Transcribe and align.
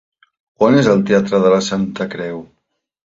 On 0.67 0.77
és 0.79 0.89
el 0.95 1.03
teatre 1.11 1.41
de 1.43 1.51
la 1.57 1.61
Santa 1.67 2.09
Creu? 2.15 2.45